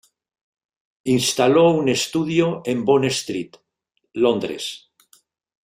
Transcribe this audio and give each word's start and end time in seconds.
Instaló 1.15 1.69
un 1.73 1.87
estudio 1.87 2.63
en 2.65 2.83
Bond 2.85 3.05
Street, 3.05 3.55
Londres. 4.13 4.89